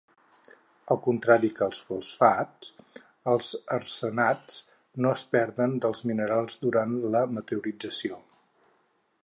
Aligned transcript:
Al 0.93 0.99
contrari 1.07 1.49
que 1.57 1.65
els 1.71 1.81
fosfats, 1.89 2.71
els 3.33 3.51
arsenats 3.77 4.57
no 5.07 5.11
es 5.19 5.25
perden 5.35 5.77
dels 5.85 6.01
minerals 6.13 6.57
durant 6.65 6.97
la 7.17 7.23
meteorització. 7.37 8.19